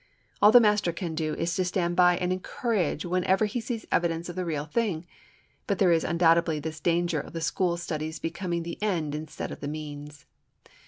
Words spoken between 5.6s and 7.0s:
But there is undoubtedly this